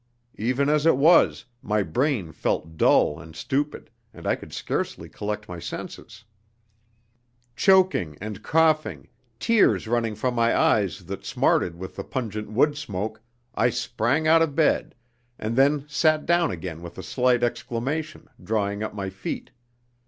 [0.39, 5.47] Even as it was, my brain felt dull and stupid, and I could scarcely collect
[5.47, 6.23] my senses.
[7.55, 9.09] Choking and coughing,
[9.39, 13.21] tears running from my eyes that smarted with the pungent wood smoke,
[13.53, 14.95] I sprang out of bed,
[15.37, 19.51] and then sat down again with a slight exclamation, drawing up my feet.